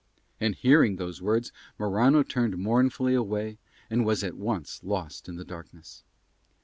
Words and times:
And 0.39 0.55
hearing 0.55 0.95
those 0.95 1.21
words 1.21 1.51
Morano 1.77 2.23
turned 2.23 2.57
mournfully 2.57 3.13
away 3.13 3.59
and 3.87 4.03
was 4.03 4.23
at 4.23 4.33
once 4.35 4.81
lost 4.83 5.29
in 5.29 5.35
the 5.35 5.45
darkness. 5.45 6.03